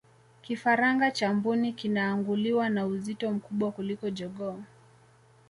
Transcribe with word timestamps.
kifaranga 0.41 1.11
cha 1.11 1.33
mbuni 1.33 1.73
kinaanguliwa 1.73 2.69
na 2.69 2.85
uzito 2.85 3.31
mkubwa 3.31 3.71
kuliko 3.71 4.09
jogoo 4.09 4.59